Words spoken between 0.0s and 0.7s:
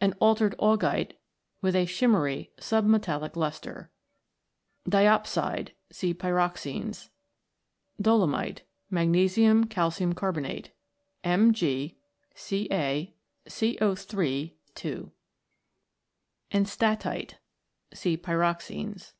An altered